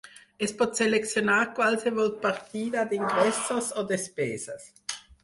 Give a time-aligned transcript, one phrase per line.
[0.45, 4.67] Es pot seleccionar qualsevol partida d’ingressos o despeses.